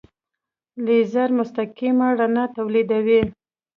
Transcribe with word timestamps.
لیزر 0.85 1.29
مستقیمه 1.37 2.07
رڼا 2.19 2.45
تولیدوي. 2.55 3.21